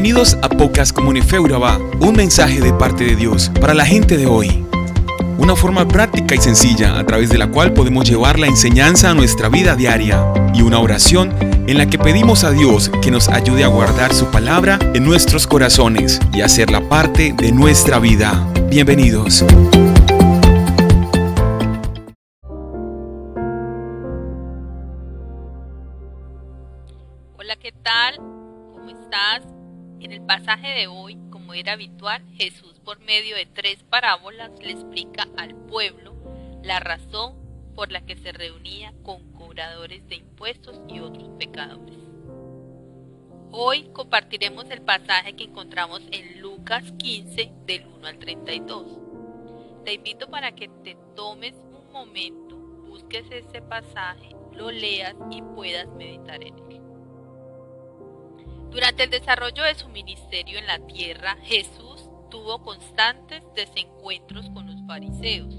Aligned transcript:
Bienvenidos 0.00 0.38
a 0.42 0.48
Pocas 0.48 0.92
Comunifeuraba, 0.92 1.76
un 1.98 2.14
mensaje 2.14 2.60
de 2.60 2.72
parte 2.72 3.02
de 3.02 3.16
Dios 3.16 3.50
para 3.60 3.74
la 3.74 3.84
gente 3.84 4.16
de 4.16 4.26
hoy. 4.26 4.64
Una 5.38 5.56
forma 5.56 5.88
práctica 5.88 6.36
y 6.36 6.38
sencilla 6.38 7.00
a 7.00 7.04
través 7.04 7.30
de 7.30 7.36
la 7.36 7.48
cual 7.48 7.72
podemos 7.72 8.08
llevar 8.08 8.38
la 8.38 8.46
enseñanza 8.46 9.10
a 9.10 9.14
nuestra 9.14 9.48
vida 9.48 9.74
diaria 9.74 10.24
y 10.54 10.62
una 10.62 10.78
oración 10.78 11.34
en 11.66 11.78
la 11.78 11.86
que 11.86 11.98
pedimos 11.98 12.44
a 12.44 12.52
Dios 12.52 12.92
que 13.02 13.10
nos 13.10 13.28
ayude 13.28 13.64
a 13.64 13.66
guardar 13.66 14.14
su 14.14 14.26
palabra 14.26 14.78
en 14.94 15.04
nuestros 15.04 15.48
corazones 15.48 16.20
y 16.32 16.42
hacerla 16.42 16.88
parte 16.88 17.34
de 17.36 17.50
nuestra 17.50 17.98
vida. 17.98 18.46
Bienvenidos. 18.70 19.44
Hola, 27.36 27.56
¿qué 27.60 27.72
tal? 27.82 28.18
¿Cómo 28.76 28.90
estás? 28.90 29.57
En 30.00 30.12
el 30.12 30.22
pasaje 30.22 30.68
de 30.68 30.86
hoy, 30.86 31.18
como 31.30 31.54
era 31.54 31.72
habitual, 31.72 32.22
Jesús 32.34 32.78
por 32.84 33.00
medio 33.00 33.34
de 33.34 33.46
tres 33.46 33.82
parábolas 33.82 34.52
le 34.60 34.70
explica 34.70 35.26
al 35.36 35.54
pueblo 35.54 36.14
la 36.62 36.78
razón 36.78 37.34
por 37.74 37.90
la 37.90 38.06
que 38.06 38.16
se 38.16 38.30
reunía 38.30 38.94
con 39.02 39.32
cobradores 39.32 40.06
de 40.08 40.16
impuestos 40.16 40.80
y 40.88 41.00
otros 41.00 41.30
pecadores. 41.38 41.98
Hoy 43.50 43.88
compartiremos 43.92 44.70
el 44.70 44.82
pasaje 44.82 45.34
que 45.34 45.44
encontramos 45.44 46.02
en 46.12 46.40
Lucas 46.42 46.92
15 46.98 47.52
del 47.66 47.86
1 47.86 48.06
al 48.06 48.18
32. 48.18 48.86
Te 49.84 49.94
invito 49.94 50.28
para 50.28 50.52
que 50.52 50.68
te 50.84 50.96
tomes 51.16 51.54
un 51.54 51.92
momento, 51.92 52.56
busques 52.86 53.24
ese 53.30 53.62
pasaje, 53.62 54.36
lo 54.52 54.70
leas 54.70 55.16
y 55.30 55.42
puedas 55.42 55.88
meditar 55.88 56.42
en 56.44 56.56
él. 56.70 56.77
Durante 58.70 59.04
el 59.04 59.10
desarrollo 59.10 59.62
de 59.62 59.74
su 59.74 59.88
ministerio 59.88 60.58
en 60.58 60.66
la 60.66 60.78
tierra, 60.86 61.36
Jesús 61.42 62.10
tuvo 62.30 62.62
constantes 62.62 63.42
desencuentros 63.54 64.48
con 64.50 64.66
los 64.66 64.86
fariseos. 64.86 65.54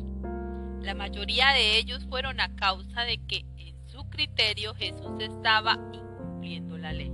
La 0.81 0.93
mayoría 0.93 1.49
de 1.49 1.77
ellos 1.77 2.05
fueron 2.07 2.39
a 2.39 2.55
causa 2.55 3.01
de 3.01 3.17
que 3.25 3.45
en 3.57 3.75
su 3.87 4.07
criterio 4.09 4.75
Jesús 4.75 5.19
estaba 5.19 5.73
incumpliendo 5.91 6.77
la 6.77 6.93
ley. 6.93 7.11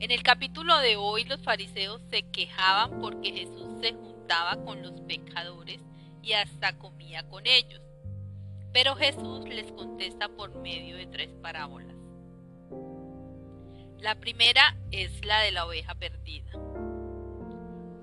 En 0.00 0.10
el 0.10 0.22
capítulo 0.22 0.78
de 0.78 0.96
hoy 0.96 1.24
los 1.24 1.42
fariseos 1.42 2.00
se 2.08 2.22
quejaban 2.22 3.00
porque 3.00 3.32
Jesús 3.32 3.80
se 3.82 3.92
juntaba 3.92 4.64
con 4.64 4.82
los 4.82 5.00
pecadores 5.02 5.80
y 6.22 6.32
hasta 6.32 6.78
comía 6.78 7.28
con 7.28 7.46
ellos. 7.46 7.82
Pero 8.72 8.96
Jesús 8.96 9.46
les 9.48 9.70
contesta 9.72 10.28
por 10.28 10.54
medio 10.54 10.96
de 10.96 11.06
tres 11.06 11.28
parábolas. 11.42 11.87
La 14.00 14.14
primera 14.14 14.76
es 14.92 15.24
la 15.24 15.40
de 15.40 15.50
la 15.50 15.66
oveja 15.66 15.92
perdida. 15.96 16.52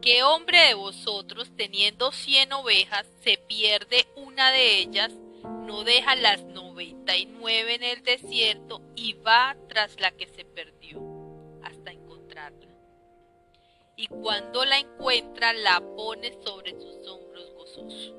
¿Qué 0.01 0.23
hombre 0.23 0.59
de 0.67 0.73
vosotros, 0.73 1.49
teniendo 1.55 2.11
cien 2.11 2.51
ovejas, 2.51 3.07
se 3.23 3.38
pierde 3.38 4.05
una 4.17 4.51
de 4.51 4.79
ellas, 4.79 5.13
no 5.43 5.85
deja 5.85 6.16
las 6.16 6.43
noventa 6.43 7.16
y 7.16 7.25
nueve 7.25 7.75
en 7.75 7.83
el 7.83 8.03
desierto 8.03 8.81
y 8.95 9.13
va 9.13 9.55
tras 9.69 9.97
la 10.01 10.11
que 10.11 10.27
se 10.27 10.43
perdió 10.43 11.01
hasta 11.63 11.91
encontrarla? 11.91 12.75
Y 13.95 14.07
cuando 14.07 14.66
la 14.66 14.77
encuentra, 14.77 15.53
la 15.53 15.79
pone 15.79 16.33
sobre 16.43 16.71
sus 16.73 17.07
hombros 17.07 17.53
gozoso. 17.53 18.13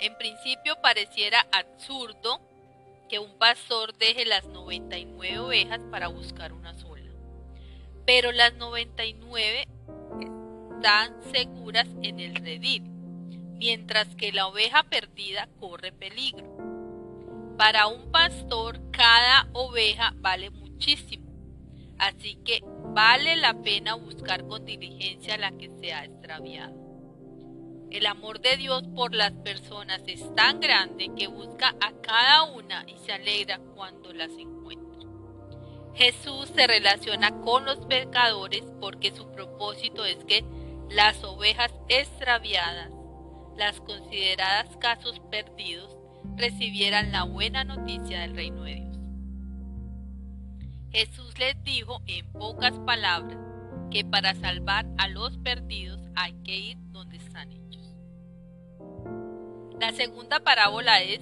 En 0.00 0.18
principio 0.18 0.76
pareciera 0.82 1.46
absurdo 1.52 2.40
que 3.08 3.18
un 3.18 3.38
pastor 3.38 3.96
deje 3.96 4.24
las 4.24 4.46
99 4.46 5.38
ovejas 5.38 5.80
para 5.90 6.08
buscar 6.08 6.52
una 6.52 6.74
sola. 6.74 7.10
Pero 8.04 8.32
las 8.32 8.54
99 8.54 9.64
están 10.76 11.22
seguras 11.32 11.88
en 12.02 12.20
el 12.20 12.34
redil, 12.36 12.82
mientras 13.58 14.14
que 14.16 14.32
la 14.32 14.46
oveja 14.46 14.84
perdida 14.84 15.48
corre 15.58 15.92
peligro. 15.92 16.56
Para 17.56 17.86
un 17.86 18.10
pastor 18.10 18.78
cada 18.90 19.48
oveja 19.52 20.12
vale 20.18 20.50
muchísimo, 20.50 21.26
así 21.98 22.36
que 22.44 22.60
vale 22.94 23.36
la 23.36 23.54
pena 23.62 23.94
buscar 23.94 24.46
con 24.46 24.64
diligencia 24.64 25.38
la 25.38 25.52
que 25.52 25.70
se 25.80 25.92
ha 25.92 26.04
extraviado. 26.04 26.85
El 27.90 28.06
amor 28.06 28.40
de 28.40 28.56
Dios 28.56 28.82
por 28.94 29.14
las 29.14 29.32
personas 29.32 30.02
es 30.06 30.34
tan 30.34 30.60
grande 30.60 31.10
que 31.16 31.28
busca 31.28 31.74
a 31.80 31.92
cada 32.02 32.44
una 32.44 32.84
y 32.86 32.96
se 32.98 33.12
alegra 33.12 33.58
cuando 33.74 34.12
las 34.12 34.30
encuentra. 34.32 35.08
Jesús 35.94 36.50
se 36.54 36.66
relaciona 36.66 37.40
con 37.40 37.64
los 37.64 37.78
pecadores 37.86 38.62
porque 38.80 39.14
su 39.14 39.30
propósito 39.32 40.04
es 40.04 40.16
que 40.24 40.44
las 40.90 41.22
ovejas 41.24 41.72
extraviadas, 41.88 42.90
las 43.56 43.80
consideradas 43.80 44.76
casos 44.76 45.20
perdidos, 45.30 45.96
recibieran 46.36 47.12
la 47.12 47.22
buena 47.22 47.64
noticia 47.64 48.20
del 48.20 48.36
reino 48.36 48.64
de 48.64 48.74
Dios. 48.74 48.98
Jesús 50.90 51.38
les 51.38 51.62
dijo 51.64 52.02
en 52.06 52.30
pocas 52.32 52.72
palabras 52.80 53.45
que 53.90 54.04
para 54.04 54.34
salvar 54.34 54.86
a 54.98 55.08
los 55.08 55.36
perdidos 55.38 56.00
hay 56.14 56.32
que 56.44 56.56
ir 56.56 56.78
donde 56.92 57.16
están 57.16 57.50
ellos. 57.52 57.94
La 59.80 59.92
segunda 59.92 60.40
parábola 60.40 61.02
es 61.02 61.20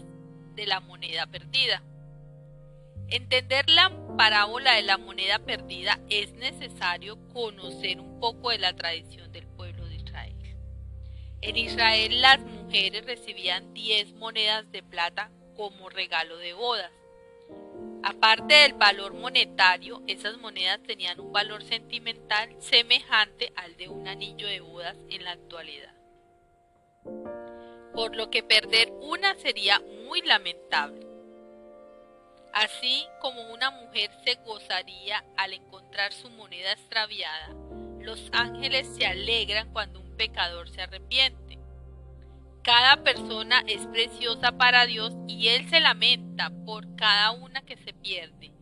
de 0.55 0.67
la 0.67 0.81
moneda 0.81 1.27
perdida. 1.27 1.83
Entender 3.09 3.69
la 3.69 3.91
parábola 4.17 4.75
de 4.75 4.83
la 4.83 4.97
moneda 4.97 5.39
perdida 5.41 6.01
es 6.09 6.33
necesario 6.35 7.19
conocer 7.33 8.01
un 8.01 8.19
poco 8.21 8.51
de 8.51 8.59
la 8.59 8.75
tradición 8.75 9.31
del 9.33 9.47
pueblo 9.47 9.87
de 9.87 9.97
Israel. 9.97 10.35
En 11.41 11.57
Israel 11.57 12.23
las 12.23 12.41
mujeres 12.41 13.05
recibían 13.05 13.75
10 13.75 14.15
monedas 14.15 14.71
de 14.73 14.83
plata 14.83 15.31
como 15.57 15.91
regalo 15.91 16.37
de 16.39 16.55
bodas. 16.55 16.91
Aparte 18.05 18.55
del 18.55 18.75
valor 18.75 19.15
monetario, 19.15 20.03
esas 20.07 20.37
monedas 20.39 20.83
tenían 20.83 21.19
un 21.21 21.33
valor 21.33 21.63
sentimental 21.63 22.55
semejante 22.61 23.53
al 23.57 23.77
de 23.77 23.89
un 23.89 24.07
anillo 24.07 24.47
de 24.47 24.61
bodas 24.61 24.97
en 25.09 25.25
la 25.25 25.33
actualidad 25.33 25.95
por 27.95 28.17
lo 28.17 28.29
que 28.29 28.43
perder 28.43 28.93
una 29.01 29.35
sería 29.37 29.81
muy 30.09 30.21
lamentable. 30.23 31.07
Así 32.53 33.07
como 33.21 33.53
una 33.53 33.71
mujer 33.71 34.11
se 34.25 34.35
gozaría 34.45 35.25
al 35.37 35.55
encontrar 35.55 36.13
su 36.13 36.29
moneda 36.31 36.73
extraviada, 36.73 37.55
los 38.01 38.29
ángeles 38.33 38.87
se 38.97 39.07
alegran 39.07 39.73
cuando 39.73 40.01
un 40.01 40.17
pecador 40.17 40.69
se 40.69 40.83
arrepiente. 40.83 41.59
Cada 42.65 43.03
persona 43.03 43.63
es 43.67 43.87
preciosa 43.89 44.53
para 44.53 44.87
Dios 44.87 45.13
y 45.29 45.49
Él 45.49 45.69
se 45.69 45.81
lamenta 45.81 46.51
por 46.65 46.97
cada 46.97 47.33
una 47.33 47.61
que 47.61 47.77
se 47.77 47.93
pierde, 47.93 48.53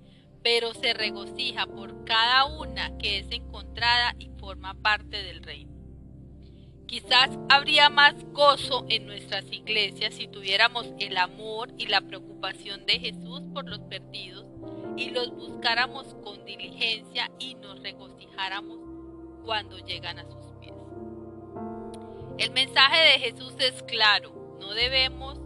pero 0.42 0.74
se 0.74 0.92
regocija 0.92 1.68
por 1.68 2.04
cada 2.04 2.46
una 2.46 2.98
que 2.98 3.20
es 3.20 3.30
encontrada 3.30 4.16
y 4.18 4.28
forma 4.40 4.74
parte 4.74 5.22
del 5.22 5.44
reino. 5.44 5.70
Quizás 6.88 7.30
habría 7.48 7.90
más 7.90 8.16
gozo 8.32 8.86
en 8.88 9.06
nuestras 9.06 9.44
iglesias 9.52 10.14
si 10.14 10.26
tuviéramos 10.26 10.88
el 10.98 11.16
amor 11.16 11.72
y 11.78 11.86
la 11.86 12.00
preocupación 12.00 12.84
de 12.86 12.98
Jesús 12.98 13.42
por 13.54 13.68
los 13.68 13.78
perdidos 13.82 14.46
y 14.96 15.10
los 15.10 15.30
buscáramos 15.30 16.16
con 16.24 16.44
diligencia 16.44 17.30
y 17.38 17.54
nos 17.54 17.80
regocijáramos 17.80 18.80
cuando 19.44 19.78
llegan 19.78 20.18
a 20.18 20.24
pies. 20.24 20.41
El 22.38 22.50
mensaje 22.52 22.96
de 22.96 23.18
Jesús 23.20 23.54
es 23.58 23.82
claro, 23.82 24.56
no 24.60 24.72
debemos, 24.74 25.38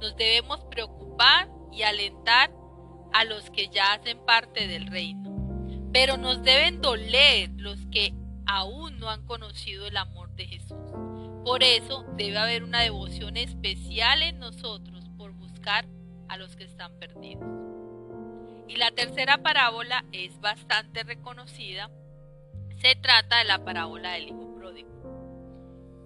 nos 0.00 0.16
debemos 0.16 0.64
preocupar 0.64 1.48
y 1.72 1.82
alentar 1.82 2.50
a 3.12 3.24
los 3.24 3.48
que 3.50 3.68
ya 3.68 3.92
hacen 3.92 4.18
parte 4.26 4.66
del 4.66 4.86
reino, 4.86 5.88
pero 5.92 6.16
nos 6.16 6.42
deben 6.42 6.80
doler 6.80 7.50
los 7.56 7.78
que 7.86 8.12
aún 8.46 8.98
no 8.98 9.08
han 9.08 9.24
conocido 9.26 9.86
el 9.86 9.96
amor 9.96 10.30
de 10.34 10.46
Jesús. 10.46 10.76
Por 11.44 11.62
eso 11.62 12.04
debe 12.16 12.38
haber 12.38 12.64
una 12.64 12.82
devoción 12.82 13.36
especial 13.36 14.22
en 14.22 14.38
nosotros 14.40 15.08
por 15.16 15.32
buscar 15.32 15.86
a 16.28 16.36
los 16.36 16.56
que 16.56 16.64
están 16.64 16.92
perdidos. 16.98 17.44
Y 18.68 18.76
la 18.76 18.90
tercera 18.90 19.38
parábola 19.38 20.04
es 20.12 20.40
bastante 20.40 21.04
reconocida. 21.04 21.90
Se 22.80 22.96
trata 22.96 23.38
de 23.38 23.44
la 23.44 23.64
parábola 23.64 24.12
del 24.12 24.28
Hijo. 24.28 24.45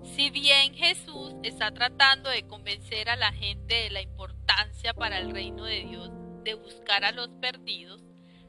Si 0.03 0.31
bien 0.31 0.75
Jesús 0.75 1.35
está 1.43 1.73
tratando 1.73 2.31
de 2.31 2.47
convencer 2.47 3.09
a 3.11 3.17
la 3.17 3.33
gente 3.33 3.75
de 3.75 3.91
la 3.91 4.03
importancia 4.03 4.95
para 4.95 5.19
el 5.19 5.31
reino 5.31 5.65
de 5.65 5.81
Dios 5.85 6.11
de 6.43 6.55
buscar 6.55 7.05
a 7.05 7.13
los 7.13 7.29
perdidos, 7.41 8.03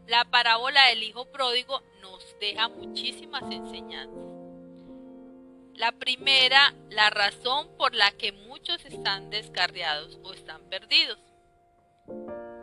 la 0.07 0.25
parábola 0.25 0.87
del 0.87 1.03
Hijo 1.03 1.25
Pródigo 1.31 1.81
nos 2.01 2.23
deja 2.39 2.69
muchísimas 2.69 3.43
enseñanzas. 3.51 4.31
La 5.75 5.91
primera, 5.93 6.73
la 6.89 7.09
razón 7.09 7.75
por 7.77 7.95
la 7.95 8.11
que 8.11 8.31
muchos 8.31 8.83
están 8.85 9.29
descarriados 9.29 10.19
o 10.23 10.33
están 10.33 10.61
perdidos. 10.69 11.19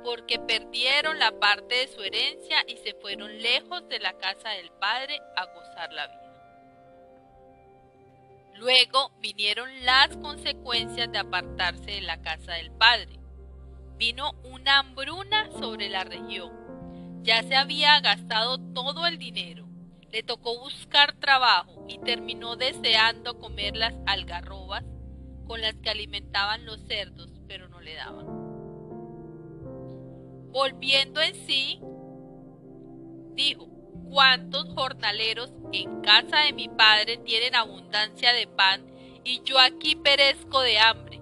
porque 0.04 0.38
perdieron 0.38 1.18
la 1.18 1.38
parte 1.38 1.74
de 1.74 1.88
su 1.88 2.02
herencia 2.02 2.64
y 2.66 2.78
se 2.78 2.94
fueron 2.94 3.42
lejos 3.42 3.86
de 3.88 3.98
la 3.98 4.16
casa 4.16 4.50
del 4.50 4.70
Padre 4.72 5.20
a 5.36 5.44
gozar 5.46 5.92
la 5.92 6.06
vida. 6.06 6.27
Luego 8.58 9.12
vinieron 9.20 9.68
las 9.84 10.16
consecuencias 10.16 11.12
de 11.12 11.18
apartarse 11.18 11.92
de 11.92 12.00
la 12.00 12.20
casa 12.22 12.54
del 12.54 12.72
Padre. 12.72 13.20
Vino 13.96 14.32
una 14.42 14.80
hambruna 14.80 15.50
sobre 15.52 15.88
la 15.88 16.02
región. 16.02 16.50
Ya 17.22 17.42
se 17.44 17.54
había 17.54 18.00
gastado 18.00 18.58
todo 18.58 19.06
el 19.06 19.18
dinero. 19.18 19.68
Le 20.10 20.24
tocó 20.24 20.58
buscar 20.58 21.12
trabajo 21.14 21.84
y 21.88 21.98
terminó 21.98 22.56
deseando 22.56 23.38
comer 23.38 23.76
las 23.76 23.94
algarrobas 24.06 24.84
con 25.46 25.60
las 25.60 25.74
que 25.76 25.90
alimentaban 25.90 26.64
los 26.64 26.80
cerdos, 26.80 27.30
pero 27.46 27.68
no 27.68 27.80
le 27.80 27.94
daban. 27.94 28.26
Volviendo 30.50 31.20
en 31.20 31.34
sí, 31.46 31.80
dijo, 33.34 33.68
¿Cuántos 34.10 34.72
jornaleros 34.74 35.52
en 35.72 36.00
casa 36.00 36.38
de 36.40 36.52
mi 36.52 36.68
padre 36.68 37.18
tienen 37.18 37.54
abundancia 37.54 38.32
de 38.32 38.46
pan 38.46 38.86
y 39.24 39.42
yo 39.44 39.58
aquí 39.58 39.96
perezco 39.96 40.60
de 40.60 40.78
hambre? 40.78 41.20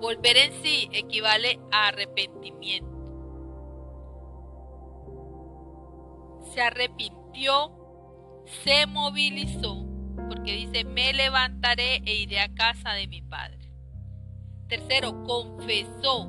Volver 0.00 0.36
en 0.36 0.52
sí 0.62 0.88
equivale 0.92 1.60
a 1.72 1.88
arrepentimiento. 1.88 2.86
Se 6.52 6.60
arrepintió, 6.60 7.72
se 8.64 8.86
movilizó, 8.86 9.84
porque 10.28 10.52
dice, 10.52 10.84
me 10.84 11.12
levantaré 11.12 12.02
e 12.04 12.14
iré 12.14 12.40
a 12.40 12.54
casa 12.54 12.92
de 12.92 13.06
mi 13.06 13.22
padre. 13.22 13.70
Tercero, 14.68 15.22
confesó, 15.24 16.28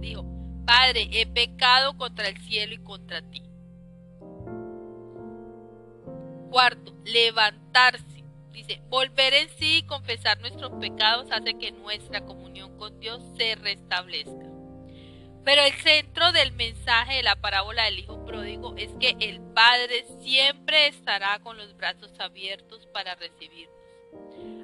dijo, 0.00 0.36
Padre, 0.66 1.08
he 1.12 1.26
pecado 1.26 1.96
contra 1.96 2.28
el 2.28 2.36
cielo 2.38 2.74
y 2.74 2.78
contra 2.78 3.22
ti. 3.30 3.40
Cuarto, 6.56 6.94
levantarse. 7.04 8.24
Dice, 8.50 8.80
volver 8.88 9.34
en 9.34 9.50
sí 9.58 9.80
y 9.80 9.82
confesar 9.82 10.40
nuestros 10.40 10.72
pecados 10.80 11.30
hace 11.30 11.52
que 11.58 11.70
nuestra 11.70 12.22
comunión 12.24 12.78
con 12.78 12.98
Dios 12.98 13.22
se 13.36 13.56
restablezca. 13.56 14.46
Pero 15.44 15.60
el 15.60 15.74
centro 15.74 16.32
del 16.32 16.52
mensaje 16.52 17.16
de 17.16 17.22
la 17.24 17.36
parábola 17.36 17.84
del 17.84 17.98
Hijo 17.98 18.24
Pródigo 18.24 18.74
es 18.78 18.88
que 18.98 19.18
el 19.20 19.42
Padre 19.52 20.06
siempre 20.22 20.86
estará 20.86 21.38
con 21.40 21.58
los 21.58 21.76
brazos 21.76 22.18
abiertos 22.18 22.86
para 22.86 23.16
recibirnos. 23.16 23.76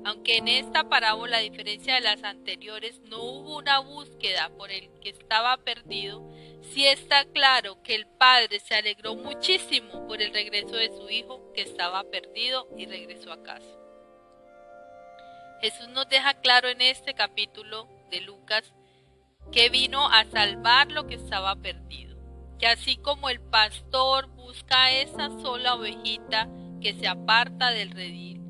Aunque 0.07 0.39
en 0.39 0.49
esta 0.49 0.89
parábola, 0.89 1.37
a 1.37 1.41
diferencia 1.41 1.97
de 1.97 2.01
las 2.01 2.25
anteriores, 2.25 3.01
no 3.01 3.23
hubo 3.23 3.59
una 3.59 3.81
búsqueda 3.81 4.49
por 4.57 4.71
el 4.71 4.89
que 5.03 5.11
estaba 5.11 5.59
perdido, 5.59 6.23
sí 6.63 6.87
está 6.87 7.25
claro 7.27 7.83
que 7.83 7.95
el 7.95 8.07
padre 8.07 8.61
se 8.61 8.75
alegró 8.75 9.15
muchísimo 9.17 10.07
por 10.07 10.23
el 10.23 10.33
regreso 10.33 10.77
de 10.77 10.89
su 10.89 11.11
hijo 11.11 11.53
que 11.55 11.63
estaba 11.63 12.05
perdido 12.05 12.69
y 12.77 12.87
regresó 12.87 13.33
a 13.33 13.43
casa. 13.43 13.79
Jesús 15.61 15.89
nos 15.89 16.09
deja 16.09 16.35
claro 16.35 16.69
en 16.69 16.81
este 16.81 17.15
capítulo 17.15 17.89
de 18.11 18.21
Lucas 18.21 18.73
que 19.51 19.69
vino 19.69 20.09
a 20.09 20.25
salvar 20.25 20.91
lo 20.91 21.07
que 21.07 21.15
estaba 21.15 21.57
perdido, 21.57 22.17
que 22.59 22.67
así 22.67 22.97
como 22.97 23.29
el 23.29 23.41
pastor 23.41 24.27
busca 24.29 24.85
a 24.85 24.93
esa 24.93 25.29
sola 25.41 25.75
ovejita 25.75 26.49
que 26.81 26.95
se 26.95 27.07
aparta 27.07 27.71
del 27.71 27.91
redil, 27.91 28.41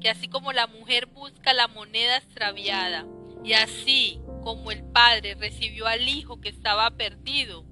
que 0.00 0.10
así 0.10 0.28
como 0.28 0.52
la 0.52 0.66
mujer 0.66 1.06
busca 1.06 1.52
la 1.52 1.68
moneda 1.68 2.16
extraviada, 2.18 3.06
y 3.44 3.54
así 3.54 4.20
como 4.42 4.70
el 4.70 4.84
Padre 4.84 5.34
recibió 5.34 5.86
al 5.86 6.08
Hijo 6.08 6.40
que 6.40 6.48
estaba 6.48 6.90
perdido, 6.90 7.64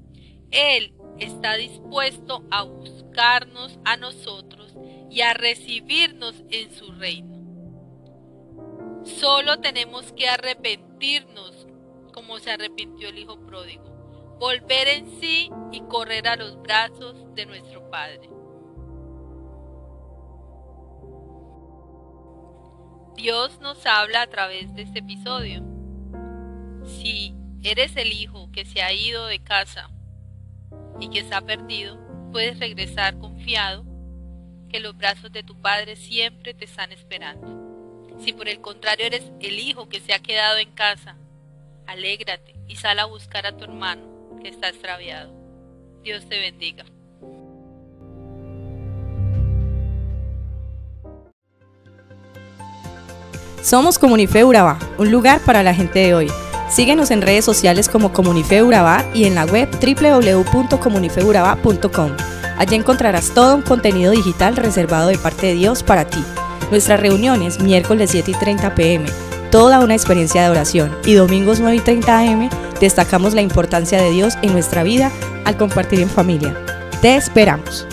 Él 0.51 0.95
está 1.19 1.55
dispuesto 1.55 2.45
a 2.51 2.63
buscarnos 2.63 3.79
a 3.85 3.97
nosotros 3.97 4.75
y 5.11 5.23
a 5.23 5.35
recibirnos 5.35 6.35
en 6.51 6.75
su 6.75 6.93
reino. 6.93 7.37
Solo 9.05 9.61
tenemos 9.61 10.13
que 10.13 10.29
arrepentirnos 10.29 11.67
como 12.13 12.39
se 12.39 12.51
arrepintió 12.51 13.09
el 13.09 13.19
Hijo 13.19 13.39
pródigo, 13.47 13.85
volver 14.41 14.89
en 14.89 15.21
sí 15.21 15.51
y 15.71 15.81
correr 15.83 16.27
a 16.29 16.37
los 16.37 16.61
brazos 16.62 17.17
de 17.35 17.47
nuestro 17.47 17.89
Padre. 17.91 18.31
Dios 23.17 23.61
nos 23.61 23.85
habla 23.87 24.23
a 24.23 24.27
través 24.27 24.75
de 24.75 24.83
este 24.83 24.99
episodio. 24.99 25.75
Si 27.06 27.32
eres 27.62 27.97
el 27.97 28.12
hijo 28.12 28.50
que 28.50 28.64
se 28.64 28.82
ha 28.82 28.93
ido 28.93 29.26
de 29.26 29.38
casa 29.38 29.88
y 30.99 31.08
que 31.08 31.20
está 31.20 31.41
perdido, 31.41 31.97
puedes 32.32 32.58
regresar 32.58 33.17
confiado 33.20 33.85
que 34.69 34.81
los 34.81 34.97
brazos 34.97 35.31
de 35.31 35.44
tu 35.44 35.55
padre 35.62 35.94
siempre 35.94 36.53
te 36.53 36.64
están 36.64 36.91
esperando. 36.91 37.47
Si 38.19 38.32
por 38.32 38.49
el 38.49 38.61
contrario 38.61 39.06
eres 39.06 39.31
el 39.41 39.61
hijo 39.61 39.88
que 39.88 40.00
se 40.00 40.14
ha 40.14 40.19
quedado 40.19 40.58
en 40.58 40.73
casa, 40.73 41.17
alégrate 41.87 42.56
y 42.67 42.75
sal 42.75 42.99
a 42.99 43.05
buscar 43.05 43.47
a 43.47 43.56
tu 43.56 43.62
hermano 43.62 44.41
que 44.43 44.49
está 44.49 44.69
extraviado. 44.69 45.32
Dios 46.02 46.29
te 46.29 46.41
bendiga. 46.41 46.85
Somos 53.62 53.97
Comunife 53.97 54.43
Urabá, 54.44 54.81
un 54.99 55.12
lugar 55.12 55.41
para 55.44 55.62
la 55.62 55.73
gente 55.73 56.00
de 56.00 56.12
hoy. 56.12 56.46
Síguenos 56.69 57.11
en 57.11 57.23
redes 57.23 57.45
sociales 57.45 57.89
como 57.89 58.13
Comunife 58.13 58.63
Urabá 58.63 59.05
y 59.15 59.25
en 59.25 59.35
la 59.35 59.45
web 59.45 59.69
www.comunifeurabá.com. 59.71 62.11
Allí 62.59 62.75
encontrarás 62.75 63.33
todo 63.35 63.57
un 63.57 63.63
contenido 63.63 64.13
digital 64.13 64.57
reservado 64.57 65.09
de 65.09 65.19
parte 65.19 65.49
de 65.49 65.55
Dios 65.55 65.83
para 65.83 66.07
ti. 66.07 66.23
Nuestras 66.71 67.01
reuniones 67.01 67.61
miércoles 67.61 68.11
7 68.11 68.31
y 68.33 68.35
30 68.35 68.75
pm, 68.75 69.07
toda 69.51 69.81
una 69.81 69.95
experiencia 69.95 70.43
de 70.43 70.51
oración 70.51 70.95
y 71.05 71.15
domingos 71.15 71.61
9 71.61 71.77
y 71.77 71.81
30 71.81 72.19
am 72.19 72.51
destacamos 72.81 73.35
la 73.35 73.43
importancia 73.43 74.03
de 74.03 74.11
Dios 74.11 74.35
en 74.43 74.53
nuestra 74.53 74.83
vida 74.83 75.12
al 75.45 75.57
compartir 75.57 76.01
en 76.01 76.11
familia. 76.11 76.57
Te 77.01 77.15
esperamos. 77.17 77.87